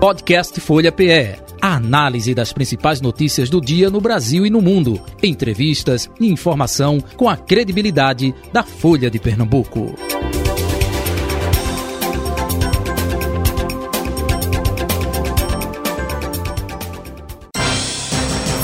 [0.00, 1.36] Podcast Folha PE.
[1.60, 4.98] A análise das principais notícias do dia no Brasil e no mundo.
[5.22, 9.94] Entrevistas e informação com a credibilidade da Folha de Pernambuco.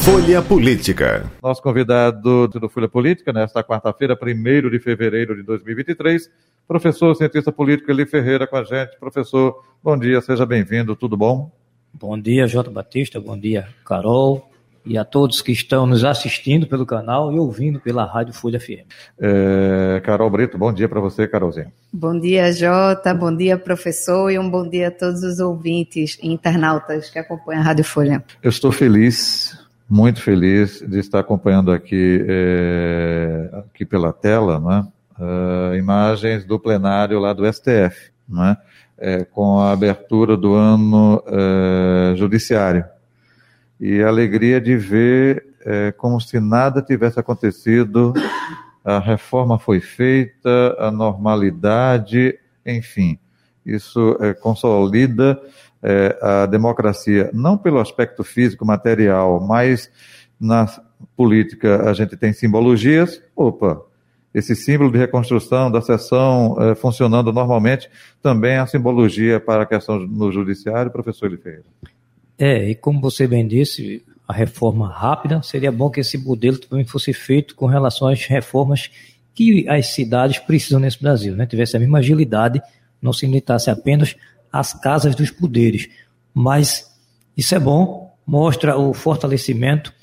[0.03, 1.31] Folha Política.
[1.43, 6.31] Nosso convidado do Folha Política, nesta quarta-feira, 1 de fevereiro de 2023,
[6.67, 8.99] professor cientista político Eli Ferreira com a gente.
[8.99, 11.51] Professor, bom dia, seja bem-vindo, tudo bom?
[11.95, 14.51] Bom dia, Jota Batista, bom dia, Carol,
[14.85, 18.87] e a todos que estão nos assistindo pelo canal e ouvindo pela Rádio Folha FM.
[19.19, 21.73] É, Carol Brito, bom dia para você, Carolzinha.
[21.93, 26.29] Bom dia, Jota, bom dia, professor, e um bom dia a todos os ouvintes e
[26.29, 28.23] internautas que acompanham a Rádio Folha.
[28.43, 34.87] Eu estou feliz, muito feliz de estar acompanhando aqui, é, aqui pela tela, né?
[35.19, 38.57] Uh, imagens do plenário lá do STF, né,
[38.99, 42.85] é, com a abertura do ano uh, judiciário.
[43.79, 48.15] E a alegria de ver é, como se nada tivesse acontecido,
[48.85, 53.19] a reforma foi feita, a normalidade, enfim,
[53.65, 55.41] isso é, consolida
[56.21, 59.89] a democracia, não pelo aspecto físico, material, mas
[60.41, 60.67] na
[61.17, 63.81] política a gente tem simbologias, opa,
[64.37, 67.89] esse símbolo de reconstrução da sessão eh, funcionando normalmente,
[68.23, 71.65] também é a simbologia para a questão no judiciário, professor Ferreira.
[72.39, 76.85] É, e como você bem disse, a reforma rápida, seria bom que esse modelo também
[76.85, 78.91] fosse feito com relação às reformas
[79.35, 81.47] que as cidades precisam nesse Brasil, né?
[81.47, 82.61] tivesse a mesma agilidade,
[83.01, 84.17] não se limitasse apenas
[84.53, 85.89] às casas dos poderes.
[86.35, 86.95] Mas
[87.35, 89.95] isso é bom, mostra o fortalecimento,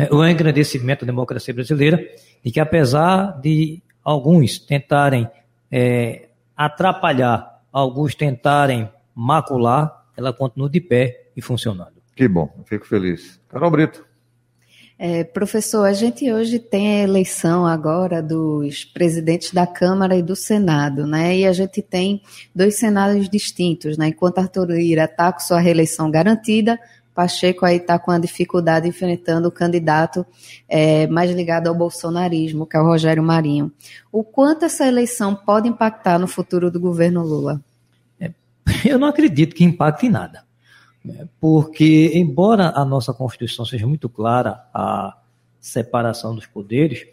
[0.00, 2.02] né, o engrandecimento da democracia brasileira
[2.44, 5.28] e que apesar de alguns tentarem
[5.70, 12.00] é, atrapalhar, alguns tentarem macular, ela continua de pé e funcionando.
[12.16, 13.40] Que bom, fico feliz.
[13.48, 14.04] Carol Brito.
[15.02, 20.36] É, professor, a gente hoje tem a eleição agora dos presidentes da Câmara e do
[20.36, 21.38] Senado, né?
[21.38, 22.20] E a gente tem
[22.54, 24.08] dois cenários distintos, né?
[24.08, 26.78] Enquanto Arthur Lira está com sua reeleição garantida,
[27.20, 30.24] Pacheco aí está com a dificuldade enfrentando o candidato
[30.66, 33.70] é, mais ligado ao bolsonarismo, que é o Rogério Marinho.
[34.10, 37.60] O quanto essa eleição pode impactar no futuro do governo Lula?
[38.18, 38.32] É,
[38.88, 40.44] eu não acredito que impacte em nada.
[41.04, 41.28] Né?
[41.38, 45.14] Porque, embora a nossa Constituição seja muito clara a
[45.60, 47.06] separação dos poderes,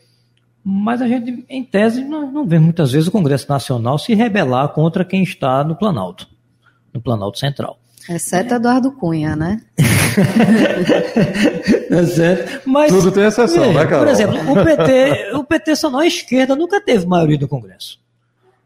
[0.63, 4.69] mas a gente, em tese, não, não vê muitas vezes o Congresso Nacional se rebelar
[4.69, 6.29] contra quem está no Planalto,
[6.94, 7.78] no Planalto Central.
[8.09, 9.62] Exceto Eduardo Cunha, né?
[11.90, 12.69] é certo.
[12.69, 14.00] Mas, Tudo tem exceção, é, né, cara?
[14.00, 18.00] Por exemplo, o PT, o PT só não é esquerda, nunca teve maioria no Congresso.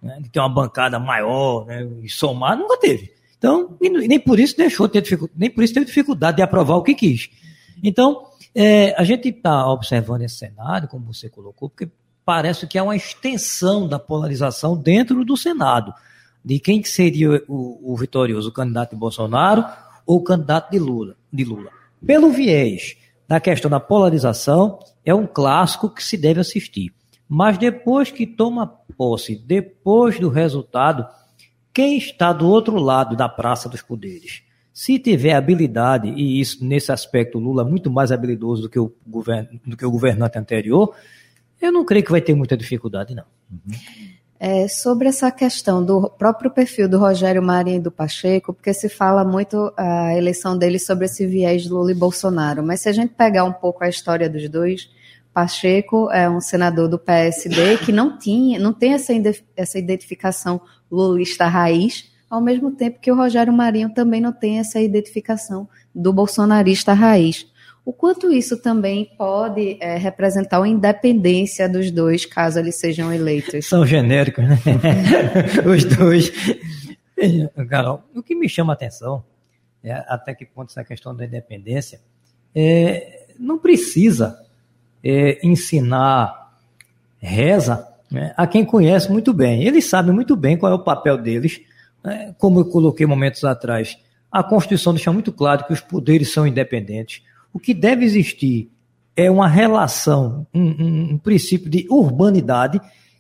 [0.02, 0.20] Né?
[0.22, 1.88] De ter uma bancada maior né?
[2.04, 3.12] e somar, nunca teve.
[3.38, 6.84] Então, nem por isso deixou ter dificuldade, nem por isso teve dificuldade de aprovar o
[6.84, 7.30] que quis.
[7.84, 8.24] Então,
[8.54, 11.90] é, a gente está observando esse cenário, como você colocou, porque
[12.24, 15.92] parece que é uma extensão da polarização dentro do Senado
[16.44, 19.64] de quem seria o, o vitorioso, o candidato de Bolsonaro
[20.06, 21.70] ou o candidato de Lula, de Lula.
[22.06, 22.98] Pelo viés
[23.28, 26.94] da questão da polarização, é um clássico que se deve assistir.
[27.28, 31.08] Mas depois que toma posse, depois do resultado,
[31.74, 34.44] quem está do outro lado da praça dos poderes?
[34.74, 38.94] Se tiver habilidade, e isso nesse aspecto Lula é muito mais habilidoso do que o,
[39.08, 40.94] govern, do que o governante anterior,
[41.62, 43.24] eu não creio que vai ter muita dificuldade, não.
[43.50, 43.76] Uhum.
[44.44, 48.90] É, sobre essa questão do próprio perfil do Rogério Marinho e do Pacheco, porque se
[48.90, 53.14] fala muito a eleição dele sobre esse viés Lula e Bolsonaro, mas se a gente
[53.14, 54.90] pegar um pouco a história dos dois,
[55.32, 59.14] Pacheco é um senador do PSD que não tinha, não tem essa,
[59.56, 60.60] essa identificação
[60.92, 66.12] lulista raiz, ao mesmo tempo que o Rogério Marinho também não tem essa identificação do
[66.12, 67.46] bolsonarista raiz
[67.84, 73.66] o quanto isso também pode é, representar uma independência dos dois, caso eles sejam eleitos.
[73.66, 74.58] São genéricos, né?
[75.66, 76.32] Os dois.
[77.68, 79.24] Carol, o que me chama a atenção,
[79.84, 82.00] é, até que ponto essa questão da independência,
[82.56, 84.40] é, não precisa
[85.04, 86.54] é, ensinar
[87.20, 89.64] reza né, a quem conhece muito bem.
[89.64, 91.62] Eles sabem muito bem qual é o papel deles,
[92.04, 93.98] né, como eu coloquei momentos atrás.
[94.32, 98.70] A Constituição deixa muito claro que os poderes são independentes o que deve existir
[99.16, 102.80] é uma relação, um, um, um princípio de urbanidade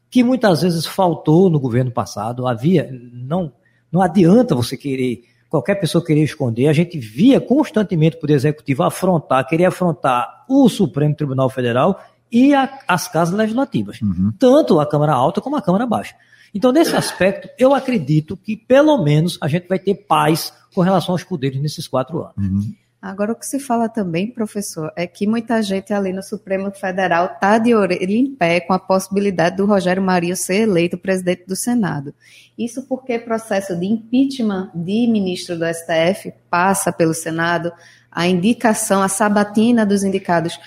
[0.09, 2.47] que muitas vezes faltou no governo passado.
[2.47, 3.51] Havia, não,
[3.91, 6.67] não adianta você querer, qualquer pessoa querer esconder.
[6.67, 12.01] A gente via constantemente o Poder Executivo afrontar, querer afrontar o Supremo Tribunal Federal
[12.31, 14.31] e a, as casas legislativas, Uhum.
[14.39, 16.15] tanto a Câmara Alta como a Câmara Baixa.
[16.53, 21.13] Então, nesse aspecto, eu acredito que pelo menos a gente vai ter paz com relação
[21.13, 22.65] aos poderes nesses quatro anos.
[22.65, 22.73] Uhum.
[23.01, 27.25] Agora, o que se fala também, professor, é que muita gente ali no Supremo Federal
[27.33, 31.55] está de orelha em pé com a possibilidade do Rogério Marinho ser eleito presidente do
[31.55, 32.13] Senado.
[32.55, 37.73] Isso porque processo de impeachment de ministro do STF passa pelo Senado,
[38.11, 40.59] a indicação, a sabatina dos indicados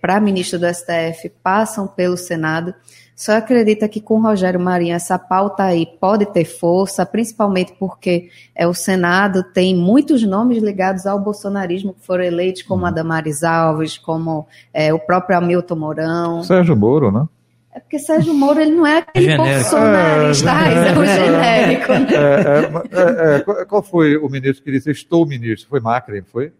[0.00, 2.74] para ministro do STF passam pelo Senado.
[3.20, 8.30] Só acredita que com o Rogério Marinho essa pauta aí pode ter força, principalmente porque
[8.56, 13.44] é, o Senado tem muitos nomes ligados ao bolsonarismo que foram eleitos, como a Damares
[13.44, 16.42] Alves, como é, o próprio Hamilton Mourão.
[16.44, 17.26] Sérgio Moro, né?
[17.74, 19.60] É porque Sérgio Moro ele não é aquele Genérico.
[19.60, 21.92] bolsonarista, raiz, é o genérico.
[21.92, 22.08] né?
[22.14, 25.68] É, é, é, qual- qual foi o ministro que disse estou ministro?
[25.68, 26.52] Foi Macri, foi?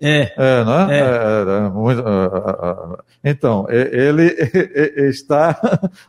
[0.00, 0.98] É, É, não é?
[0.98, 1.00] É.
[1.00, 2.98] É, é, muito, ah.
[3.24, 4.24] então, ele
[5.08, 5.58] está,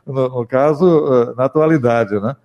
[0.05, 2.35] no, caso, na atualidade, né?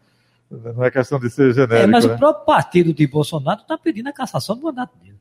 [0.51, 2.15] Não é questão de ser é, genérico, mas né?
[2.15, 5.17] o próprio partido de Bolsonaro está pedindo a cassação do mandato dele.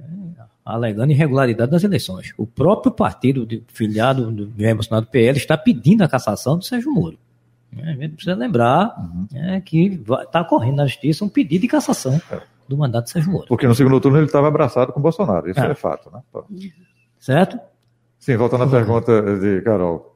[0.00, 2.32] É, alegando irregularidade das eleições.
[2.36, 6.64] O próprio partido de, filiado do Jair Bolsonaro do PL está pedindo a cassação do
[6.64, 7.18] Sérgio Moro.
[7.76, 9.26] É, a gente precisa lembrar Uhum.
[9.34, 12.20] é, que está correndo na justiça um pedido de cassação
[12.68, 13.46] do mandato do Sérgio Moro.
[13.48, 15.70] Porque no segundo turno ele estava abraçado com o Bolsonaro, isso É.
[15.70, 16.20] é, fato, né?
[17.18, 17.58] Certo?
[18.18, 20.12] Sim, voltando à pergunta de Carol.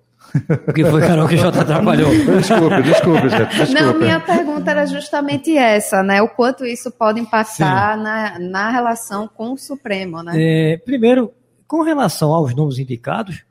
[0.66, 2.10] O que foi, Carol, que já te atrapalhou?
[2.10, 3.74] Desculpe, desculpe, gente, desculpe.
[3.80, 6.20] Não, minha pergunta era justamente essa, né?
[6.20, 10.32] O quanto isso pode impactar na, na relação com o Supremo, né?
[10.36, 11.32] É, primeiro,
[11.66, 13.44] com relação aos nomes indicados,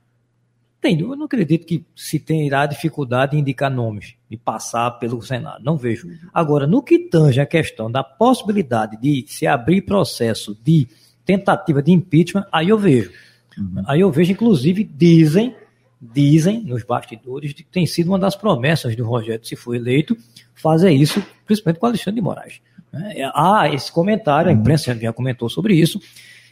[0.79, 5.63] tem, eu não acredito que se terá dificuldade em indicar nomes e passar pelo Senado.
[5.63, 6.07] Não vejo.
[6.33, 10.87] Agora, no que tange a questão da possibilidade de se abrir processo de
[11.25, 13.11] tentativa de impeachment, aí eu vejo.
[13.87, 15.55] Aí eu vejo, inclusive, dizem,
[15.99, 20.15] dizem nos bastidores que tem sido uma das promessas do Rogério, se for eleito,
[20.53, 22.61] fazer isso, principalmente com Alexandre de Moraes.
[22.93, 23.15] né?
[23.33, 25.99] Há esse comentário, a imprensa já comentou sobre isso,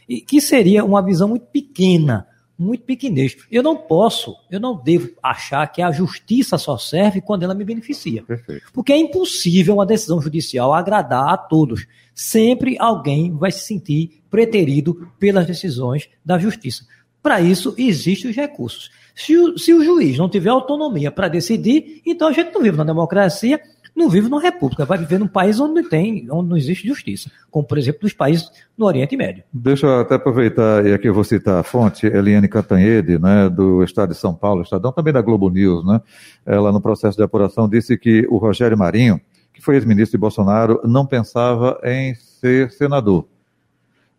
[0.08, 2.26] e que seria uma visão muito pequena,
[2.58, 3.36] muito pequenez.
[3.50, 7.64] Eu não posso, eu não devo achar que a justiça só serve quando ela me
[7.64, 8.22] beneficia.
[8.22, 8.66] Perfeito.
[8.72, 11.86] Porque é impossível uma decisão judicial agradar a todos.
[12.14, 16.86] Sempre alguém vai se sentir preterido pelas decisões da justiça.
[17.22, 18.90] Para isso, existem os recursos.
[19.14, 22.76] Se o, se o juiz não tiver autonomia para decidir, então a gente não vive
[22.76, 23.60] na democracia,
[23.96, 27.30] não vive numa república, vai viver num país onde não tem, onde não existe justiça,
[27.50, 29.42] como por exemplo dos países no Oriente Médio.
[29.52, 33.82] Deixa eu até aproveitar, e aqui eu vou citar a fonte, Eliane Cantanhede, né, do
[33.82, 36.00] Estado de São Paulo, Estadão, também da Globo News, né?
[36.44, 39.20] Ela, no processo de apuração, disse que o Rogério Marinho,
[39.52, 43.26] que foi ex-ministro de Bolsonaro, não pensava em ser senador.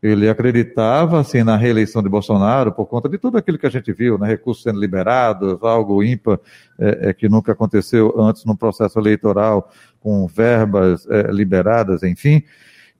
[0.01, 3.91] Ele acreditava, assim, na reeleição de Bolsonaro por conta de tudo aquilo que a gente
[3.91, 4.27] viu, né?
[4.27, 6.39] recursos sendo liberados, algo ímpar
[6.77, 12.43] é, é, que nunca aconteceu antes no processo eleitoral, com verbas é, liberadas, enfim.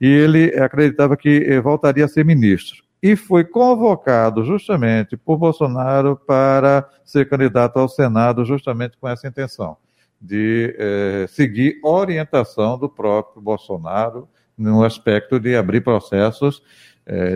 [0.00, 2.84] E ele acreditava que eh, voltaria a ser ministro.
[3.02, 9.76] E foi convocado justamente por Bolsonaro para ser candidato ao Senado, justamente com essa intenção,
[10.20, 16.62] de eh, seguir orientação do próprio Bolsonaro no aspecto de abrir processos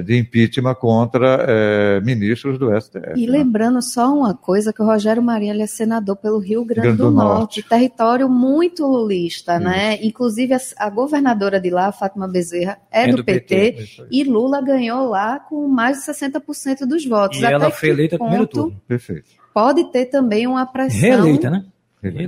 [0.02, 3.14] de impeachment contra eh, ministros do STF.
[3.16, 3.38] E né?
[3.38, 6.98] lembrando só uma coisa, que o Rogério Marinho ele é senador pelo Rio Grande, Grande
[6.98, 7.62] do, do Norte, Norte.
[7.62, 9.98] território muito lulista, né?
[10.04, 14.08] Inclusive a, a governadora de lá, Fátima Bezerra, é, do, PT, Isso aí.
[14.10, 17.40] e Lula ganhou lá com mais de 60% dos votos.
[17.40, 18.82] E Até ela foi eleita no primeiro ponto turno.
[18.86, 19.30] Perfeito.
[19.54, 21.64] Pode ter também uma pressão Reeleita, né?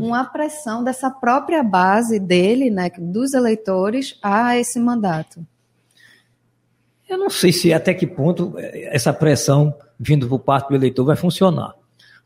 [0.01, 5.45] uma pressão dessa própria base dele, né, dos eleitores, a esse mandato.
[7.09, 11.05] Eu não sei se até que ponto eh, essa pressão vindo por parte do eleitor
[11.05, 11.75] vai funcionar.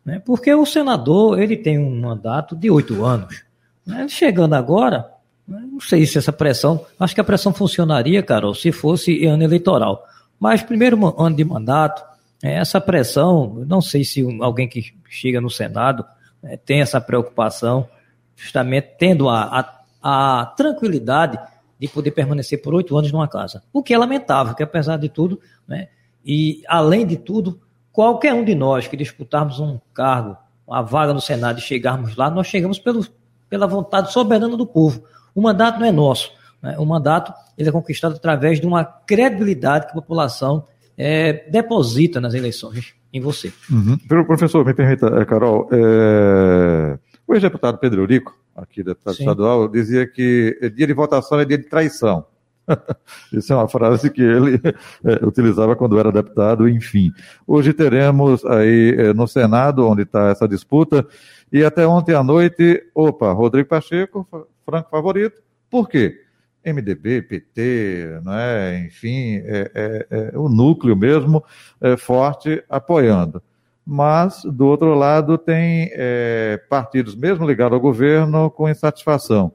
[0.05, 0.23] Né?
[0.25, 3.43] Porque o senador ele tem um mandato de oito anos.
[3.87, 4.07] Né?
[4.09, 5.11] Chegando agora,
[5.47, 6.85] né, não sei se essa pressão.
[6.99, 10.05] Acho que a pressão funcionaria, Carol, se fosse ano eleitoral.
[10.39, 12.03] Mas primeiro ano de mandato,
[12.43, 16.05] eh, essa pressão, não sei se alguém que chega no Senado
[16.43, 17.89] eh, tem essa preocupação,
[18.37, 21.39] justamente tendo a, a, a tranquilidade
[21.79, 23.63] de poder permanecer por oito anos numa casa.
[23.73, 25.89] O que é lamentável, que apesar de tudo, né,
[26.25, 27.61] e além de tudo,
[27.93, 32.29] qualquer um de nós que disputarmos um cargo, uma vaga no Senado e chegarmos lá,
[32.31, 33.07] nós chegamos pelo,
[33.49, 35.03] pela vontade soberana do povo.
[35.35, 36.31] O mandato não é nosso.
[36.61, 36.77] Né?
[36.79, 40.67] O mandato ele é conquistado através de uma credibilidade que a população
[40.97, 43.53] eh, deposita nas eleições em você.
[43.71, 43.97] Uhum.
[44.07, 49.23] Pro- Professor, me permita, eh, Carol, eh, o ex-deputado Pedro Eurico, aqui deputado Sim.
[49.23, 52.27] estadual, dizia que eh, dia de votação é dia de traição.
[53.33, 54.61] Isso é uma frase que ele
[55.05, 57.13] é, utilizava quando era deputado, enfim.
[57.47, 61.07] Hoje teremos aí é, no Senado, onde está essa disputa,
[61.51, 64.27] e até ontem à noite, opa, Rodrigo Pacheco,
[64.65, 65.41] franco favorito.
[65.71, 66.21] Por quê?
[66.65, 68.85] MDB, PT, é?
[68.87, 71.43] enfim, é, é, é, o núcleo mesmo
[71.81, 73.43] é, forte apoiando.
[73.91, 79.51] Mas, do outro lado, tem é, partidos, mesmo ligados ao governo, com insatisfação.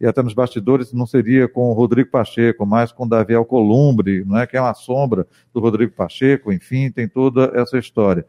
[0.00, 4.38] E até nos bastidores não seria com o Rodrigo Pacheco, mas com Davi Alcolumbre, não
[4.38, 4.46] é?
[4.46, 8.24] que é uma sombra do Rodrigo Pacheco, enfim, tem toda essa história.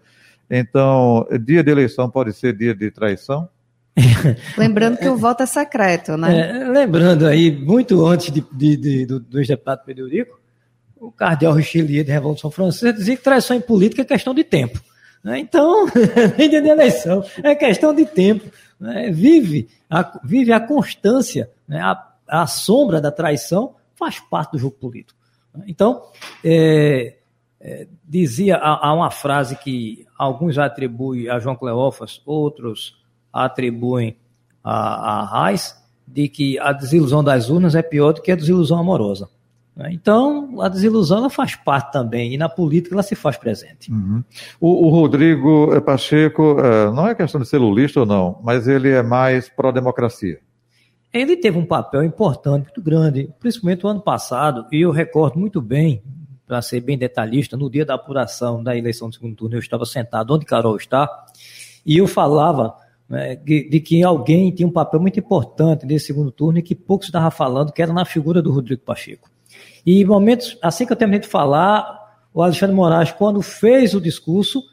[0.49, 3.47] Então, dia de eleição pode ser dia de traição?
[4.57, 6.49] Lembrando que o voto é secreto, né?
[6.49, 10.07] É, lembrando aí, muito antes de, de, de, do, do ex-deputado Pedro
[10.99, 14.81] o cardeal Richelieu de Revolução Francesa dizia que traição em política é questão de tempo.
[15.23, 15.39] Né?
[15.39, 15.85] Então,
[16.37, 18.51] nem de eleição, é questão de tempo.
[18.79, 19.09] Né?
[19.11, 21.79] Vive, a, vive a constância, né?
[21.79, 25.17] a, a sombra da traição faz parte do jogo político.
[25.67, 26.03] Então,
[26.43, 27.17] é,
[27.61, 33.01] é, dizia, há, há, uma frase que alguns atribuem a João Cleófas, outros
[33.31, 34.17] atribuem
[34.63, 38.79] a, a Reis, de que a desilusão das urnas é pior do que a desilusão
[38.79, 39.29] amorosa.
[39.75, 39.89] Né?
[39.91, 43.91] Então, a desilusão ela faz parte também, e na política ela se faz presente.
[43.91, 44.23] Uhum.
[44.59, 48.89] O, o, Rodrigo Pacheco, é, não é questão de ser lulista ou não, mas ele
[48.89, 50.39] é mais pró-democracia.
[51.11, 55.61] Ele teve um papel importante, muito grande, principalmente o ano passado, e eu recordo muito
[55.61, 56.01] bem,
[56.45, 59.85] para ser bem detalhista, no dia da apuração da eleição do segundo turno, eu estava
[59.85, 61.07] sentado onde Carol está,
[61.85, 62.75] e eu falava
[63.07, 66.75] né, de, de, que alguém tinha um papel muito importante nesse segundo turno e que
[66.75, 69.29] pouco se estava falando, que era na figura do Rodrigo Pacheco.
[69.85, 74.63] E momentos, assim que eu terminei de falar, o Alexandre Moraes, quando fez o discurso,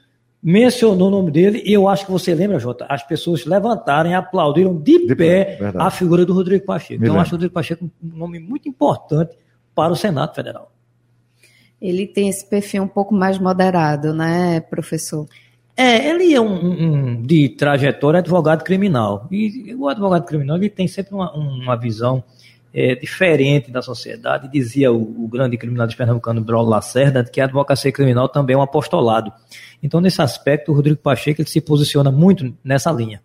[0.42, 4.14] mencionou o nome dele, e eu acho que você lembra, Jota, as pessoas levantaram e
[4.14, 7.00] aplaudiram de, de pé, pé a figura do Rodrigo Pacheco.
[7.00, 9.36] Me então, eu acho o Rodrigo Pacheco um nome muito importante
[9.74, 10.72] para o Senado Federal.
[11.80, 15.26] Ele tem esse perfil um pouco mais moderado, né, professor?
[15.76, 19.26] É, ele é um, um, de trajetória advogado criminal.
[19.30, 22.22] E o advogado criminal ele tem sempre uma, uma visão
[22.72, 24.48] é, diferente da sociedade.
[24.48, 28.62] Dizia o, o grande criminalista pernambucano Braulio Lacerda que a advocacia criminal também é um
[28.62, 29.32] apostolado.
[29.82, 33.20] Então, nesse aspecto, o Rodrigo Pacheco ele se posiciona muito nessa linha.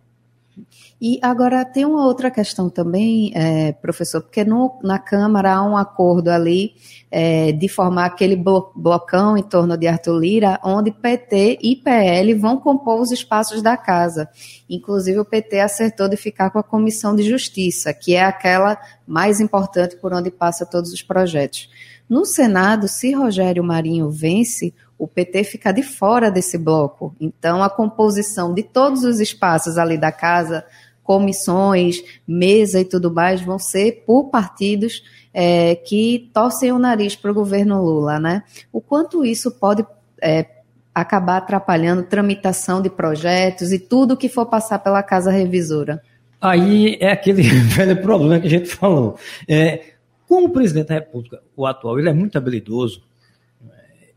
[1.00, 5.76] E agora tem uma outra questão também, é, professor, porque no, na Câmara há um
[5.76, 6.74] acordo ali
[7.10, 12.32] é, de formar aquele blo blocão em torno de Arthur Lira, onde PT e PL
[12.34, 14.26] vão compor os espaços da casa.
[14.70, 19.38] Inclusive o PT acertou de ficar com a Comissão de Justiça, que é aquela mais
[19.38, 21.68] importante por onde passa todos os projetos.
[22.08, 27.14] No Senado, se Rogério Marinho vence, o PT fica de fora desse bloco.
[27.20, 30.64] Então, a composição de todos os espaços ali da casa
[31.06, 37.30] comissões, mesa e tudo mais vão ser por partidos é, que torcem o nariz para
[37.30, 38.42] o governo Lula, né?
[38.72, 39.86] O quanto isso pode
[40.20, 40.46] é,
[40.94, 46.02] acabar atrapalhando tramitação de projetos e tudo que for passar pela casa revisora?
[46.40, 49.18] Aí é aquele velho problema que a gente falou.
[49.48, 49.92] É,
[50.26, 53.02] como o presidente da República, o atual, ele é muito habilidoso,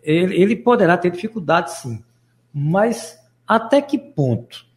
[0.01, 2.01] ele, ele poderá ter dificuldade sim,
[2.53, 4.68] mas até que ponto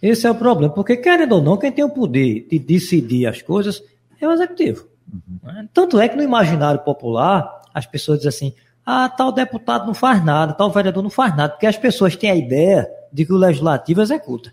[0.00, 3.42] esse é o problema, porque querendo ou não, quem tem o poder de decidir as
[3.42, 3.82] coisas
[4.20, 4.86] é o executivo.
[5.12, 5.68] Uhum.
[5.72, 10.24] Tanto é que no imaginário popular, as pessoas dizem assim: ah, tal deputado não faz
[10.24, 13.36] nada, tal vereador não faz nada, porque as pessoas têm a ideia de que o
[13.36, 14.52] legislativo executa.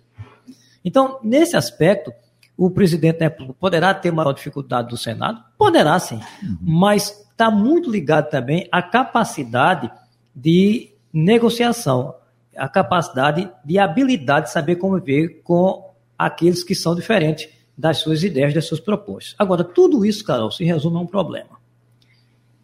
[0.84, 2.12] Então, nesse aspecto,
[2.58, 5.44] o presidente da República poderá ter maior dificuldade do Senado?
[5.58, 6.58] Poderá sim, uhum.
[6.62, 9.92] mas está muito ligado também à capacidade
[10.34, 12.16] de negociação
[12.56, 18.54] a capacidade de habilidade de saber conviver com aqueles que são diferentes das suas ideias,
[18.54, 19.36] das suas propostas.
[19.38, 21.60] Agora, tudo isso, Carol, se resume a um problema.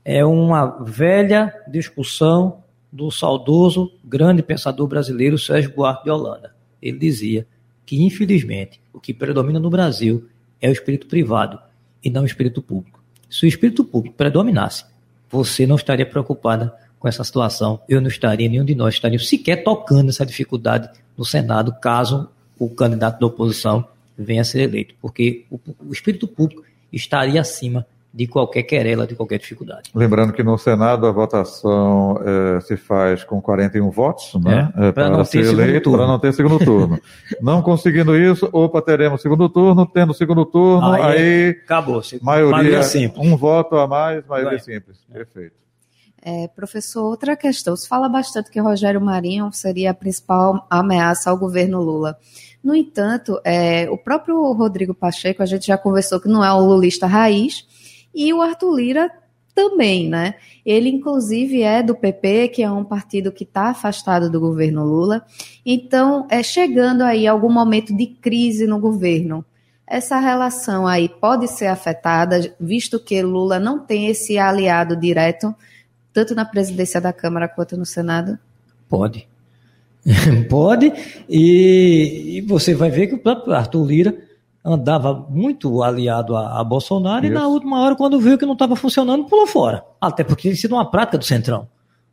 [0.03, 6.55] É uma velha discussão do saudoso grande pensador brasileiro Sérgio Buarque de Holanda.
[6.81, 7.47] Ele dizia
[7.85, 10.27] que, infelizmente, o que predomina no Brasil
[10.59, 11.59] é o espírito privado
[12.03, 13.01] e não o espírito público.
[13.29, 14.85] Se o espírito público predominasse,
[15.29, 19.63] você não estaria preocupada com essa situação, eu não estaria, nenhum de nós estaria sequer
[19.63, 22.29] tocando essa dificuldade no Senado, caso
[22.59, 23.83] o candidato da oposição
[24.15, 29.15] venha a ser eleito, porque o, o espírito público estaria acima de qualquer querela, de
[29.15, 29.89] qualquer dificuldade.
[29.95, 34.71] Lembrando que no Senado a votação é, se faz com 41 votos, né?
[34.75, 36.99] É, para, para ser eleito, para não ter segundo turno.
[37.41, 42.01] não conseguindo isso, opa, teremos segundo turno, tendo segundo turno, aí, aí acabou.
[42.21, 43.25] Maioria, maioria simples.
[43.25, 44.99] um voto a mais, maioria simples.
[45.11, 45.61] Perfeito.
[46.21, 47.75] É, professor, outra questão.
[47.75, 52.17] Se fala bastante que Rogério Marinho seria a principal ameaça ao governo Lula.
[52.63, 56.67] No entanto, é, o próprio Rodrigo Pacheco, a gente já conversou que não é um
[56.67, 57.65] lulista raiz,
[58.13, 59.11] e o Arthur Lira
[59.55, 60.35] também, né?
[60.65, 65.25] Ele, inclusive, é do PP, que é um partido que está afastado do governo Lula.
[65.65, 69.43] Então, é chegando aí algum momento de crise no governo.
[69.87, 75.53] Essa relação aí pode ser afetada, visto que Lula não tem esse aliado direto,
[76.13, 78.37] tanto na presidência da Câmara quanto no Senado?
[78.87, 79.27] Pode.
[80.49, 80.91] pode,
[81.29, 84.17] e, e, você vai ver que o próprio Arthur Lira
[84.65, 87.31] andava muito aliado a, a Bolsonaro Isso.
[87.31, 89.83] e na última hora, quando viu que não estava funcionando, pulou fora.
[89.99, 91.67] Até porque tem sido uma prática do Centrão.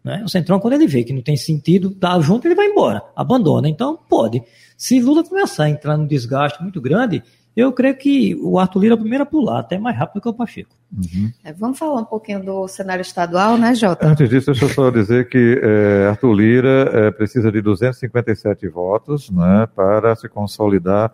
[0.05, 0.23] Né?
[0.25, 3.03] O Centrão, quando ele vê que não tem sentido estar tá junto, ele vai embora,
[3.17, 3.69] abandona.
[3.69, 4.43] Então, pode.
[4.77, 7.23] Se Lula começar a entrar num desgaste muito grande,
[7.57, 10.29] eu creio que o Arthur Lira é o primeiro a pular, até mais rápido que
[10.29, 10.78] o Pacheco.
[10.91, 11.31] Uhum.
[11.45, 14.07] É, vamos falar um pouquinho do cenário estadual, né, Jota?
[14.07, 19.31] Antes disso, deixa eu só dizer que é, Arthur Lira é, precisa de 257 votos
[19.31, 21.13] né, para se consolidar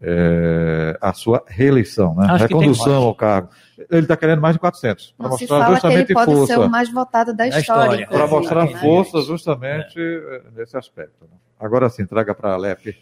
[0.00, 2.26] é, a sua reeleição, né?
[2.28, 3.48] Acho Recondução ao cargo.
[3.90, 5.14] Ele está querendo mais de 400.
[5.16, 6.54] Para mostrar fala justamente que ele pode força.
[6.54, 8.02] ser o mais votado da história.
[8.02, 8.06] história.
[8.06, 8.76] Para mostrar né?
[8.78, 10.42] força justamente é.
[10.54, 11.24] nesse aspecto.
[11.24, 11.36] Né?
[11.58, 12.94] Agora sim, traga para a Alep.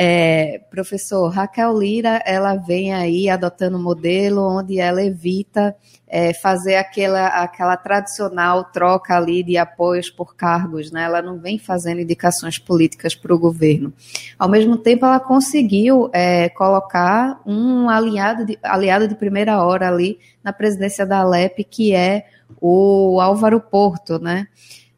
[0.00, 5.74] É, professor, Raquel Lira, ela vem aí adotando um modelo onde ela evita
[6.06, 11.02] é, fazer aquela, aquela tradicional troca ali de apoios por cargos, né?
[11.02, 13.92] Ela não vem fazendo indicações políticas para o governo.
[14.38, 20.20] Ao mesmo tempo, ela conseguiu é, colocar um aliado de, aliado de primeira hora ali
[20.44, 22.24] na presidência da Alep, que é
[22.60, 24.46] o Álvaro Porto, né?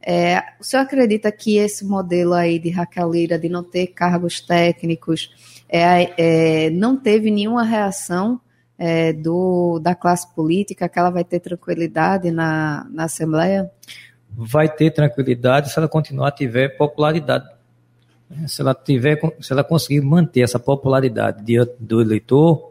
[0.02, 4.40] É, o senhor acredita que esse modelo aí de Raquel Lira, de não ter cargos
[4.40, 5.30] técnicos,
[5.68, 8.40] é, é, não teve nenhuma reação
[8.78, 13.70] é, do, da classe política, que ela vai ter tranquilidade na, na Assembleia?
[14.30, 17.46] Vai ter tranquilidade se ela continuar tiver popularidade.
[18.46, 22.70] Se ela, tiver, se ela conseguir manter essa popularidade diante do eleitor,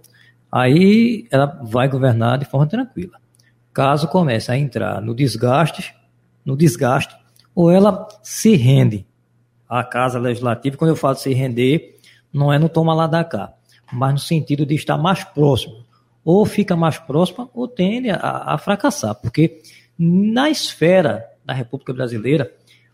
[0.52, 3.20] aí ela vai governar de forma tranquila.
[3.72, 5.94] Caso comece a entrar no desgaste,
[6.50, 7.16] no desgaste,
[7.54, 9.06] ou ela se rende
[9.68, 10.76] à Casa Legislativa.
[10.76, 11.98] Quando eu falo se render,
[12.34, 13.54] não é no toma lá da cá,
[13.92, 15.86] mas no sentido de estar mais próximo.
[16.26, 19.62] Ou fica mais próxima ou tende a, a fracassar, porque
[19.98, 22.52] na esfera da República Brasileira,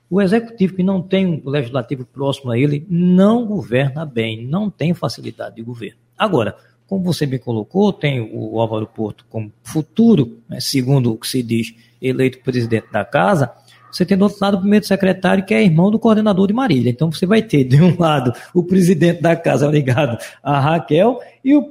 [0.09, 4.93] o executivo que não tem o legislativo próximo a ele não governa bem, não tem
[4.93, 5.97] facilidade de governo.
[6.17, 6.55] Agora,
[6.87, 11.41] como você me colocou, tem o Álvaro Porto como futuro, né, segundo o que se
[11.41, 13.51] diz, eleito presidente da casa,
[13.95, 16.89] você tem do outro lado o primeiro secretário, que é irmão do coordenador de Marília.
[16.89, 21.55] Então você vai ter, de um lado, o presidente da casa ligado a Raquel e
[21.55, 21.61] o,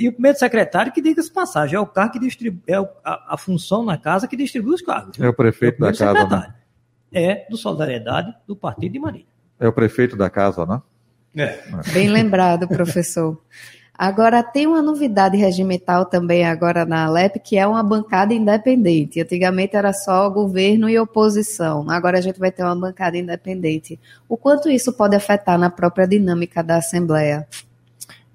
[0.00, 3.36] e o primeiro secretário, que diga-se passagem, é o cargo que distribui, é a, a,
[3.36, 5.20] função na casa que distribui os cargos.
[5.20, 6.54] É o prefeito é o da casa, né?
[7.12, 9.26] É do Solidariedade do Partido de Marília.
[9.60, 10.80] É o prefeito da casa, né?
[11.36, 11.58] É.
[11.92, 13.38] Bem lembrado, professor.
[13.96, 19.20] Agora, tem uma novidade regimental também agora na Alep, que é uma bancada independente.
[19.20, 21.88] Antigamente era só governo e oposição.
[21.88, 23.98] Agora a gente vai ter uma bancada independente.
[24.28, 27.46] O quanto isso pode afetar na própria dinâmica da Assembleia?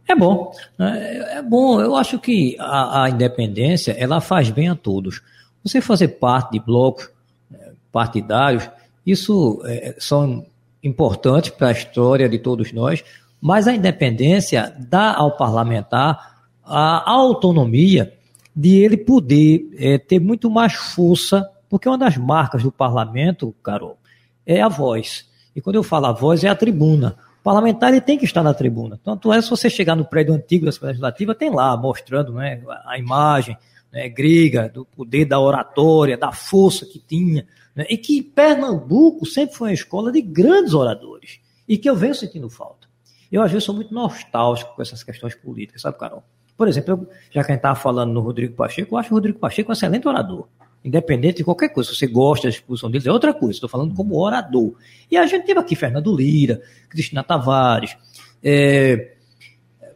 [0.07, 0.53] É bom.
[0.79, 1.81] É, é bom.
[1.81, 5.21] Eu acho que a, a independência, ela faz bem a todos.
[5.61, 7.09] Você fazer parte de blocos
[7.53, 8.69] é, partidários,
[9.05, 10.45] isso é, são
[10.81, 13.03] importantes para a história de todos nós,
[13.41, 18.13] mas a independência dá ao parlamentar a autonomia
[18.55, 23.97] de ele poder é, ter muito mais força, porque uma das marcas do parlamento, Carol,
[24.45, 25.27] é a voz.
[25.55, 27.15] E quando eu falo a voz, é a tribuna.
[27.39, 28.99] O parlamentar ele tem que estar na tribuna.
[29.03, 32.61] Tanto é se você chegar no prédio antigo da Assembleia Legislativa, tem lá mostrando né,
[32.85, 33.57] a imagem
[33.91, 37.47] né, grega do poder da oratória, da força que tinha.
[37.73, 41.39] Né, e que Pernambuco sempre foi uma escola de grandes oradores.
[41.67, 42.88] E que eu venho sentindo falta.
[43.31, 46.23] Eu, às vezes, sou muito nostálgico com essas questões políticas, sabe, Carol?
[46.57, 49.15] Por exemplo, eu, já que a gente estava falando no Rodrigo Pacheco, eu acho o
[49.15, 50.47] Rodrigo Pacheco um excelente orador.
[50.83, 51.89] Independente de qualquer coisa.
[51.89, 53.53] Se você gosta da exposição dele, é outra coisa.
[53.53, 54.73] Estou falando como orador.
[55.09, 57.95] E a gente teve aqui Fernando Lira, Cristina Tavares,
[58.43, 59.13] é,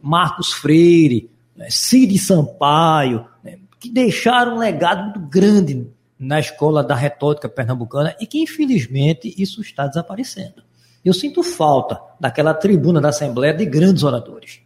[0.00, 5.86] Marcos Freire, né, Cid Sampaio, né, que deixaram um legado muito grande
[6.18, 10.62] na escola da retórica pernambucana e que, infelizmente, isso está desaparecendo.
[11.04, 14.64] Eu sinto falta daquela tribuna da Assembleia de grandes oradores.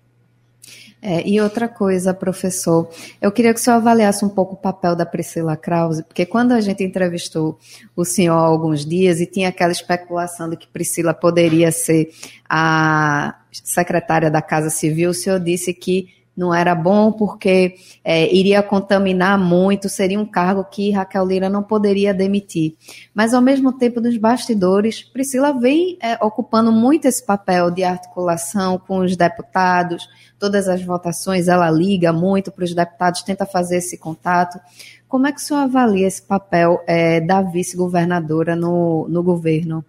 [1.01, 2.91] É, e outra coisa, professor,
[3.23, 6.53] eu queria que o senhor avaliasse um pouco o papel da Priscila Krause, porque quando
[6.53, 7.57] a gente entrevistou
[7.95, 12.11] o senhor há alguns dias e tinha aquela especulação de que Priscila poderia ser
[12.49, 17.75] a secretária da Casa Civil, o senhor disse que não era bom porque
[18.05, 22.77] é, iria contaminar muito, seria um cargo que Raquel Lira não poderia demitir.
[23.13, 28.79] Mas, ao mesmo tempo, nos bastidores, Priscila vem é, ocupando muito esse papel de articulação
[28.79, 33.99] com os deputados, todas as votações, ela liga muito para os deputados, tenta fazer esse
[33.99, 34.61] contato.
[35.09, 39.85] Como é que o senhor avalia esse papel é, da vice-governadora no, no governo?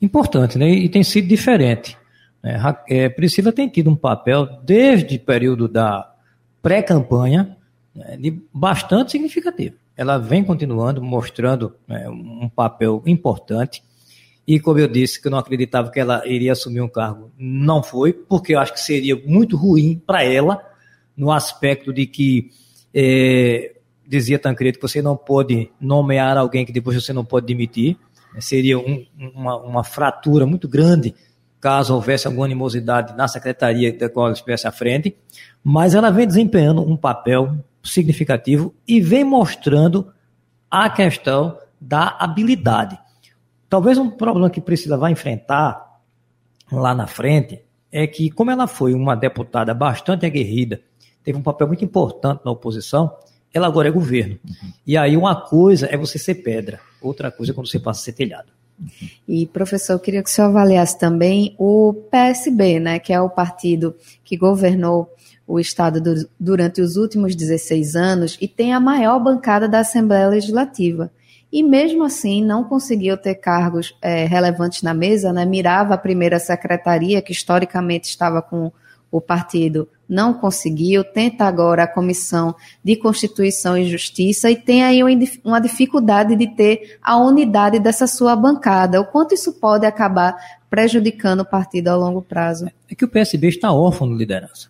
[0.00, 0.70] Importante, né?
[0.70, 1.98] E tem sido diferente.
[2.44, 2.60] Né?
[2.86, 6.12] É, Priscila tem tido um papel, desde o período da
[6.60, 7.56] pré-campanha,
[7.94, 9.76] né, de bastante significativo.
[9.96, 13.82] Ela vem continuando, mostrando né, um papel importante.
[14.46, 17.82] E como eu disse, que eu não acreditava que ela iria assumir um cargo, não
[17.82, 20.60] foi, porque eu acho que seria muito ruim para ela,
[21.16, 22.50] no aspecto de que
[22.92, 23.76] é,
[24.06, 27.96] dizia Tancredo que você não pode nomear alguém que depois você não pode demitir.
[28.40, 31.14] Seria um, uma, uma fratura muito grande
[31.64, 35.16] caso houvesse alguma animosidade na secretaria da qual ela estivesse à frente.
[35.64, 40.12] Mas ela vem desempenhando um papel significativo e vem mostrando
[40.70, 42.98] a questão da habilidade.
[43.66, 46.00] Talvez um problema que Priscila vai enfrentar
[46.70, 50.82] lá na frente é que, como ela foi uma deputada bastante aguerrida,
[51.22, 53.10] teve um papel muito importante na oposição,
[53.54, 54.38] ela agora é governo.
[54.46, 54.72] Uhum.
[54.86, 58.04] E aí uma coisa é você ser pedra, outra coisa é quando você passa a
[58.04, 58.52] ser telhado.
[59.26, 63.30] E, professor, eu queria que o senhor avaliasse também o PSB, né, que é o
[63.30, 65.10] partido que governou
[65.46, 70.28] o Estado do, durante os últimos 16 anos e tem a maior bancada da Assembleia
[70.28, 71.10] Legislativa.
[71.52, 76.38] E mesmo assim não conseguiu ter cargos é, relevantes na mesa, né, mirava a primeira
[76.38, 78.72] secretaria, que historicamente estava com
[79.16, 85.00] o partido não conseguiu, tenta agora a Comissão de Constituição e Justiça e tem aí
[85.44, 89.00] uma dificuldade de ter a unidade dessa sua bancada.
[89.00, 90.36] O quanto isso pode acabar
[90.68, 92.66] prejudicando o partido a longo prazo?
[92.90, 94.68] É que o PSB está órfão de liderança.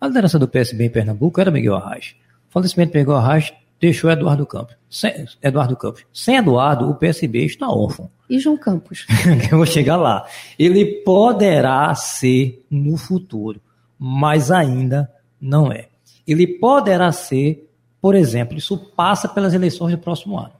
[0.00, 2.16] A liderança do PSB em Pernambuco era Miguel Arraes.
[2.48, 4.74] O falecimento de Miguel Arraes deixou Eduardo Campos.
[4.88, 6.06] Sem, Eduardo Campos.
[6.14, 8.08] Sem Eduardo, o PSB está órfão.
[8.28, 9.06] E João Campos?
[9.52, 10.26] Eu vou chegar lá.
[10.58, 13.60] Ele poderá ser no futuro
[13.98, 15.88] mas ainda não é.
[16.26, 20.52] Ele poderá ser, por exemplo, isso passa pelas eleições do próximo ano.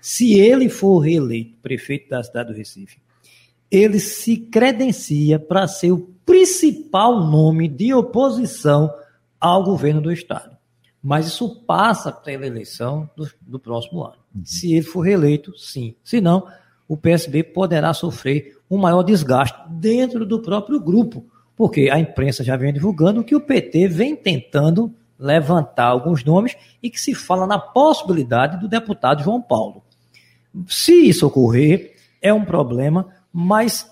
[0.00, 2.98] Se ele for reeleito prefeito da cidade do Recife,
[3.70, 8.92] ele se credencia para ser o principal nome de oposição
[9.40, 10.56] ao governo do Estado.
[11.02, 14.18] Mas isso passa pela eleição do, do próximo ano.
[14.34, 14.44] Uhum.
[14.44, 15.94] Se ele for reeleito, sim.
[16.04, 16.46] Se não,
[16.86, 22.56] o PSB poderá sofrer um maior desgaste dentro do próprio grupo, porque a imprensa já
[22.56, 27.58] vem divulgando que o PT vem tentando levantar alguns nomes e que se fala na
[27.58, 29.82] possibilidade do deputado João Paulo.
[30.66, 33.88] Se isso ocorrer, é um problema, mas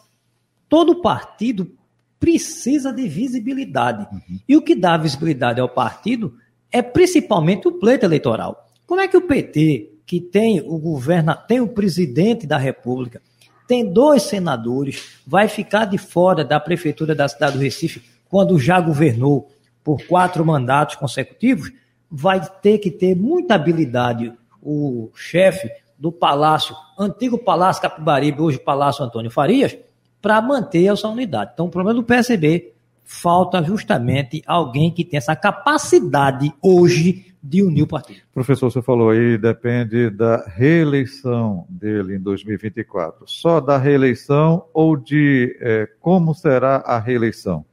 [0.69, 1.71] todo partido
[2.19, 4.07] precisa de visibilidade.
[4.13, 4.39] Uhum.
[4.49, 6.35] E o que dá visibilidade ao partido
[6.71, 8.69] é principalmente o pleito eleitoral.
[8.87, 13.23] Como é que o PT, que tem o governo, tem o presidente da República,
[13.71, 18.81] tem dois senadores, vai ficar de fora da prefeitura da cidade do Recife quando já
[18.81, 19.49] governou
[19.85, 21.71] por quatro mandatos consecutivos,
[22.11, 29.05] vai ter que ter muita habilidade o chefe do Palácio, antigo Palácio Capibaribe, hoje Palácio
[29.05, 29.79] Antônio Farias,
[30.21, 31.53] para manter essa unidade.
[31.55, 32.73] Então, o problema do PSB
[33.05, 38.21] falta justamente alguém que tenha essa capacidade hoje de unir o partido.
[38.35, 43.25] Professor, você falou aí, depende da reeleição dele em 2024.
[43.27, 47.65] Só da reeleição ou de é, como será a reeleição?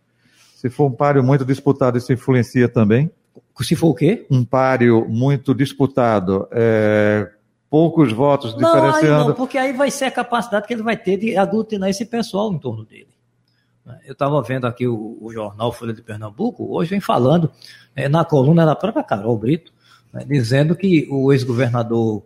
[0.55, 3.11] Se for um páreo muito disputado, isso influencia também?
[3.61, 4.25] Se for o quê?
[4.29, 7.29] Um páreo muito disputado, é,
[7.69, 9.21] poucos votos não, diferenciando.
[9.21, 12.05] Aí não, porque aí vai ser a capacidade que ele vai ter de aglutinar esse
[12.05, 13.16] pessoal em torno dele.
[14.05, 17.51] Eu estava vendo aqui o, o, jornal Folha de Pernambuco, hoje vem falando
[17.95, 19.71] é, na coluna da própria Carol Brito,
[20.11, 22.23] né, dizendo que o ex-governador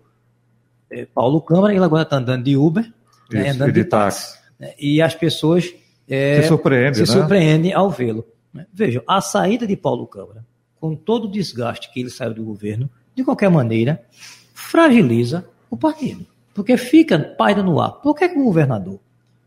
[0.90, 2.92] é, Paulo Câmara, ele agora está andando de Uber, né,
[3.30, 4.40] Isso, né, andando de, de táxi.
[4.60, 5.74] Né, e as pessoas
[6.10, 7.08] é, se, surpreende, se né?
[7.08, 8.26] surpreendem ao vê-lo.
[8.54, 8.66] Né.
[8.74, 10.44] Vejam, a saída de Paulo Câmara,
[10.80, 14.04] com todo o desgaste que ele saiu do governo, de qualquer maneira,
[14.54, 16.26] fragiliza o partido.
[16.54, 17.92] Porque fica paira no ar.
[18.02, 19.00] Por que, que o governador,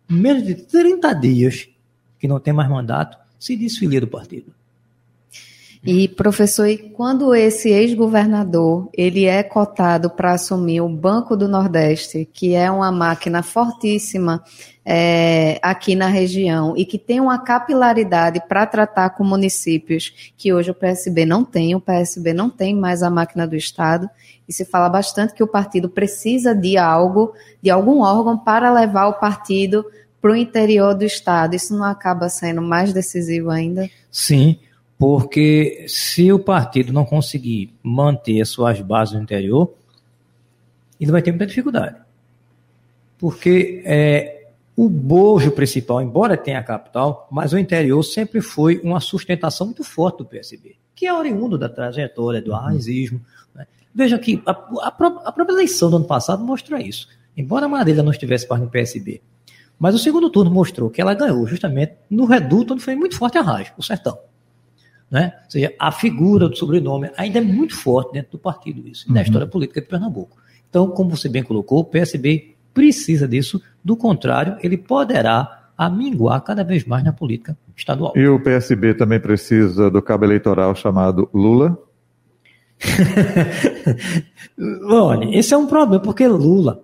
[0.08, 1.68] menos de 30 dias,
[2.24, 4.46] que não tem mais mandato, se desfilia do partido.
[5.84, 12.26] E professor, e quando esse ex-governador ele é cotado para assumir o Banco do Nordeste,
[12.32, 14.42] que é uma máquina fortíssima
[14.82, 20.70] é, aqui na região e que tem uma capilaridade para tratar com municípios que hoje
[20.70, 24.08] o PSB não tem, o PSB não tem mais a máquina do Estado
[24.48, 29.08] e se fala bastante que o partido precisa de algo, de algum órgão para levar
[29.08, 29.84] o partido
[30.24, 31.54] para o interior do estado.
[31.54, 33.90] Isso não acaba sendo mais decisivo ainda?
[34.10, 34.58] Sim,
[34.96, 39.74] Porque se o partido não conseguir manter as suas bases no interior,
[40.98, 41.96] ele vai ter muita dificuldade.
[43.18, 49.00] Porque é, o bojo principal, embora tenha a capital, mas o interior sempre foi uma
[49.00, 53.20] sustentação muito forte do PSB, que é oriundo da trajetória do arraizismo.
[53.54, 53.66] Né?
[53.94, 57.08] Veja que a, a, a, própria eleição do ano passado mostra isso.
[57.36, 59.20] Embora a Marília não estivesse parte do PSB,
[59.78, 63.38] mas o segundo turno mostrou que ela ganhou justamente no reduto onde foi muito forte
[63.38, 64.18] a Raiz, o Sertão.
[65.10, 65.32] Né?
[65.44, 69.14] Ou seja, a figura do sobrenome ainda é muito forte dentro do partido, isso, uhum.
[69.14, 70.36] na história política de Pernambuco.
[70.68, 76.64] Então, como você bem colocou, o PSB precisa disso, do contrário, ele poderá aminguar cada
[76.64, 78.12] vez mais na política estadual.
[78.16, 81.78] E o PSB também precisa do cabo eleitoral chamado Lula?
[84.88, 86.83] Olha, esse é um problema, porque Lula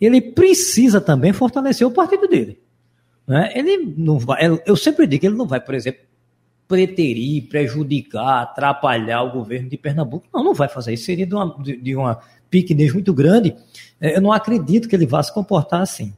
[0.00, 2.60] ele precisa também fortalecer o partido dele.
[3.26, 3.52] Né?
[3.54, 6.00] Ele não vai, eu sempre digo que ele não vai, por exemplo,
[6.68, 10.26] preterir, prejudicar, atrapalhar o governo de Pernambuco.
[10.32, 11.04] Não, não vai fazer isso.
[11.04, 13.54] Seria de uma, de uma pequenez muito grande.
[14.00, 16.12] É, eu não acredito que ele vá se comportar assim.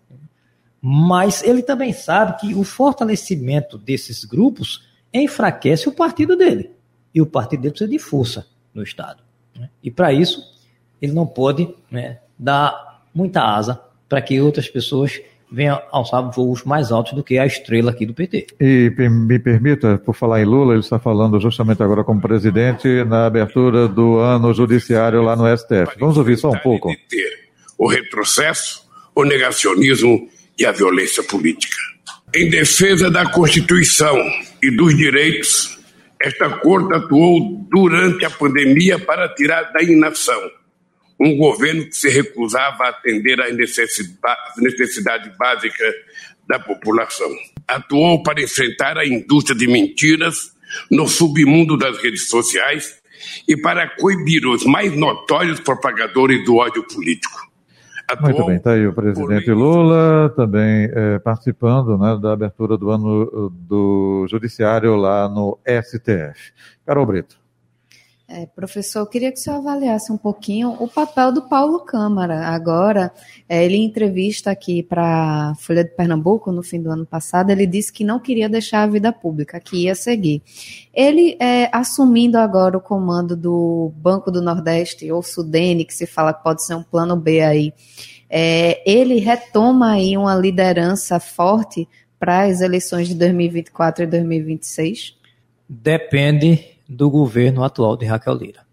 [0.81, 6.71] Mas ele também sabe que o fortalecimento desses grupos enfraquece o partido dele.
[7.15, 9.23] E o partido dele precisa de força no Estado.
[9.57, 9.69] Né?
[9.83, 10.43] E para isso,
[11.01, 12.88] ele não pode né, dar
[13.19, 17.91] muita asa para que outras pessoas venham alçar voos mais altos do que a estrela
[17.91, 18.47] aqui do PT.
[18.61, 23.27] E me permita, por falar em Lula, ele está falando justamente agora como presidente na
[23.27, 25.99] abertura do ano judiciário lá no STF.
[25.99, 26.95] Vamos ouvir só um pouco.
[27.77, 30.29] O retrocesso, o negacionismo
[30.59, 31.77] e a violência política.
[32.35, 34.17] Em defesa da Constituição
[34.63, 35.79] e dos direitos,
[36.21, 40.39] esta corte atuou durante a pandemia para tirar da inação
[41.21, 43.55] um governo que se recusava a atender às
[44.57, 45.95] necessidades básicas
[46.49, 47.29] da população.
[47.67, 50.53] Atuou para enfrentar a indústria de mentiras
[50.91, 52.99] no submundo das redes sociais
[53.47, 57.49] e para coibir os mais notórios propagadores do ódio político.
[58.09, 62.91] Atuou Muito bem, está aí o presidente Lula também é, participando né, da abertura do
[62.91, 66.53] ano do judiciário lá no STF.
[66.87, 67.39] Carol Brito.
[68.31, 72.49] É, professor, eu queria que o senhor avaliasse um pouquinho o papel do Paulo Câmara.
[72.49, 73.11] Agora,
[73.49, 77.49] é, ele em entrevista aqui para a Folha de Pernambuco, no fim do ano passado,
[77.49, 80.43] ele disse que não queria deixar a vida pública, que ia seguir.
[80.93, 86.35] Ele, é, assumindo agora o comando do Banco do Nordeste, ou Sudene, que se fala
[86.35, 87.73] que pode ser um plano B aí,
[88.29, 91.89] é, ele retoma aí uma liderança forte
[92.21, 95.17] para as eleições de 2024 e 2026?
[95.67, 98.67] Depende do governo atual de Raquel Lira.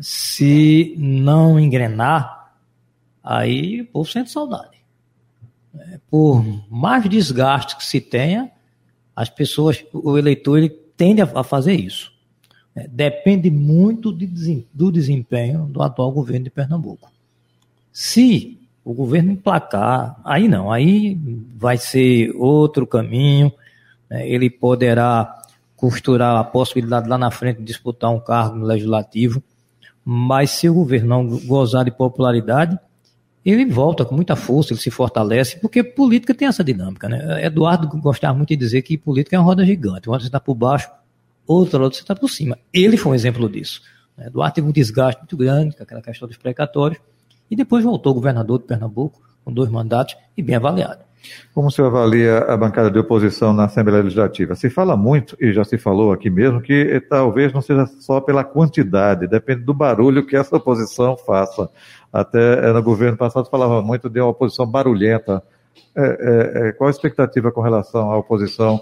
[0.00, 2.52] Se não engrenar,
[3.22, 4.82] aí o povo sente saudade.
[6.10, 8.50] Por mais desgaste que se tenha,
[9.14, 12.12] as pessoas, o eleitor, ele tende a fazer isso.
[12.90, 17.10] Depende muito do desempenho do atual governo de Pernambuco.
[17.92, 21.18] Se o governo emplacar, aí não, aí
[21.56, 23.52] vai ser outro caminho,
[24.10, 25.42] ele poderá
[25.90, 29.42] costurar a possibilidade lá na frente de disputar um cargo no legislativo,
[30.02, 32.78] mas se o governo não gozar de popularidade,
[33.44, 37.06] ele volta com muita força, ele se fortalece, porque política tem essa dinâmica.
[37.06, 37.44] Né?
[37.44, 40.40] Eduardo gostava muito de dizer que política é uma roda gigante, uma hora você está
[40.40, 40.88] por baixo,
[41.46, 42.58] outra hora você está por cima.
[42.72, 43.82] Ele foi um exemplo disso.
[44.18, 46.98] Eduardo teve um desgaste muito grande com aquela questão dos precatórios,
[47.50, 51.04] e depois voltou governador de Pernambuco, com dois mandatos e bem avaliado.
[51.54, 54.54] Como você avalia a bancada de oposição na Assembleia Legislativa?
[54.54, 58.42] Se fala muito, e já se falou aqui mesmo, que talvez não seja só pela
[58.42, 61.68] quantidade, depende do barulho que essa oposição faça.
[62.12, 65.42] Até eh, no governo passado falava muito de uma oposição barulhenta.
[65.96, 68.80] É, é, qual a expectativa com relação à oposição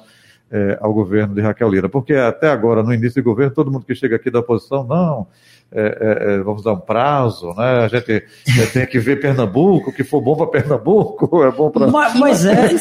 [0.50, 1.88] é, ao governo de Raquel Lira?
[1.88, 5.26] Porque até agora, no início do governo, todo mundo que chega aqui da oposição, não,
[5.74, 7.84] é, é, é, vamos dar um prazo, né?
[7.84, 8.24] A gente
[8.72, 11.86] tem que ver Pernambuco, o que for bom para Pernambuco, é bom para.
[11.86, 12.72] Mas, mas é.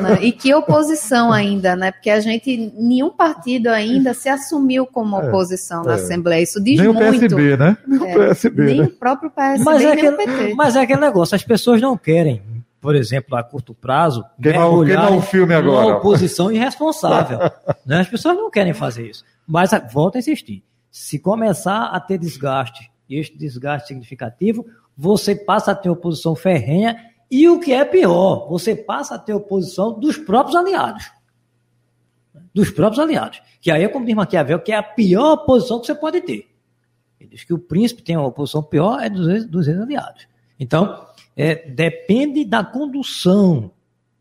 [0.00, 0.18] Né?
[0.22, 1.92] E que oposição ainda, né?
[1.92, 5.94] Porque a gente, nenhum partido ainda se assumiu como é, oposição na é.
[5.94, 6.42] Assembleia.
[6.42, 7.00] Isso diz nem muito.
[7.00, 7.76] Nem o PSB, né?
[7.86, 8.64] Nem o PSB.
[8.64, 8.84] Nem né?
[8.86, 10.54] o próprio PSB, mas é nem aquele, o PT.
[10.54, 12.42] Mas é aquele negócio, as pessoas não querem
[12.80, 15.86] por exemplo, a curto prazo, queimar, queimar um filme agora.
[15.86, 17.38] Uma oposição irresponsável.
[17.86, 18.00] né?
[18.00, 19.24] As pessoas não querem fazer isso.
[19.46, 20.64] Mas volta a insistir.
[20.92, 27.10] Se começar a ter desgaste, e este desgaste significativo, você passa a ter oposição ferrenha
[27.30, 31.10] e o que é pior, você passa a ter oposição dos próprios aliados.
[32.52, 33.40] Dos próprios aliados.
[33.58, 36.54] Que aí é como diz Maquiavel, que é a pior oposição que você pode ter.
[37.18, 40.28] Ele diz que o príncipe tem uma oposição pior é dos, dos ex-aliados.
[40.60, 43.70] Então, é, depende da condução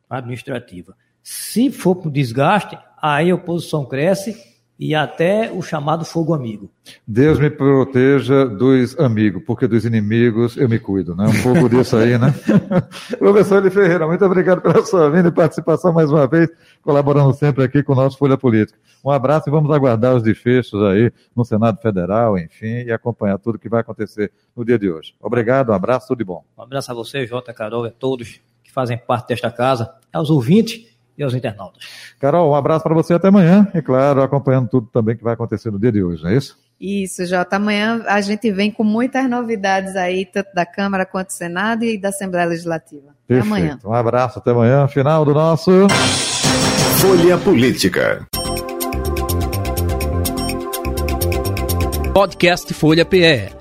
[0.09, 0.95] administrativa.
[1.21, 4.50] Se for o desgaste, aí a oposição cresce
[4.81, 6.67] e até o chamado fogo amigo.
[7.05, 11.27] Deus me proteja dos amigos, porque dos inimigos eu me cuido, né?
[11.27, 12.33] Um pouco disso aí, né?
[13.19, 16.49] Professor Eli Ferreira, muito obrigado pela sua vinda e participação mais uma vez,
[16.81, 18.79] colaborando sempre aqui com o nosso Folha Política.
[19.05, 23.59] Um abraço e vamos aguardar os desfechos aí no Senado Federal, enfim, e acompanhar tudo
[23.59, 25.13] que vai acontecer no dia de hoje.
[25.21, 26.43] Obrigado, um abraço, tudo de bom.
[26.57, 30.90] Um abraço a você, Jota, Carol, a todos que fazem parte desta casa, aos ouvintes
[31.17, 31.83] e aos internautas.
[32.19, 35.71] Carol, um abraço para você até amanhã e, claro, acompanhando tudo também que vai acontecer
[35.71, 36.57] no dia de hoje, não é isso?
[36.79, 37.57] Isso, Jota.
[37.57, 41.95] Amanhã a gente vem com muitas novidades aí, tanto da Câmara quanto do Senado e
[41.95, 43.15] da Assembleia Legislativa.
[43.27, 43.53] Perfeito.
[43.53, 43.79] Até amanhã.
[43.85, 44.87] Um abraço, até amanhã.
[44.87, 45.71] Final do nosso.
[46.99, 48.25] Folha Política.
[52.13, 53.60] Podcast Folha PE